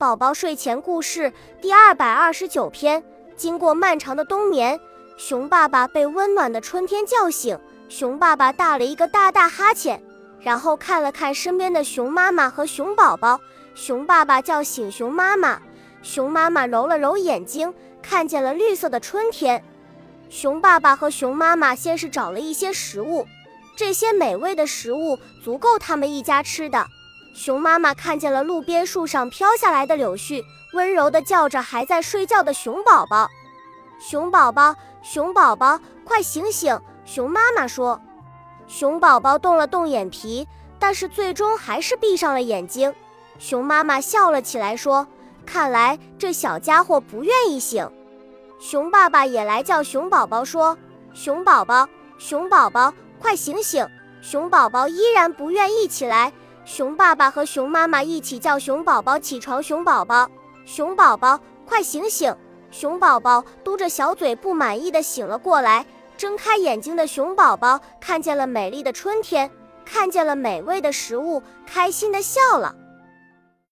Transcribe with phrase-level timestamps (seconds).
[0.00, 3.02] 宝宝睡前故事第二百二十九篇。
[3.34, 4.78] 经过漫长的冬眠，
[5.16, 7.58] 熊爸爸被温暖的春天叫醒。
[7.88, 10.00] 熊爸爸打了一个大大哈欠，
[10.38, 13.40] 然后看了看身边的熊妈妈和熊宝宝。
[13.74, 15.60] 熊爸爸叫醒熊妈妈，
[16.00, 19.64] 熊妈妈揉了揉眼睛，看见了绿色的春天。
[20.30, 23.26] 熊爸爸和熊妈妈先是找了一些食物，
[23.76, 26.86] 这些美味的食物足够他们一家吃的。
[27.38, 33.30] 熊妈妈看见了路边树上飘下来的柳絮，温柔地叫着还在睡觉的熊宝宝
[34.02, 38.00] ：“熊宝宝，熊宝宝，快醒醒！”熊妈妈说。
[38.66, 40.48] 熊宝宝动了动眼皮，
[40.80, 42.92] 但是最终还是闭上了眼睛。
[43.38, 45.06] 熊妈妈笑了起来说
[45.46, 47.88] ：“看来这小家伙不愿意醒。”
[48.58, 50.76] 熊爸爸也来叫熊宝宝说
[51.14, 53.86] ：“熊宝宝，熊宝宝，快醒醒！”
[54.20, 56.32] 熊宝宝依然不愿意起来。
[56.68, 59.62] 熊爸爸和熊妈妈一起叫熊宝宝起床。
[59.62, 60.30] 熊宝宝，
[60.66, 62.32] 熊宝宝，快醒醒！
[62.70, 65.86] 熊宝宝嘟着小嘴，不满意的醒了过来。
[66.18, 69.50] 睁开眼睛的熊宝宝看见了美丽的春天，
[69.86, 72.74] 看见了美味的食物，开心的笑了。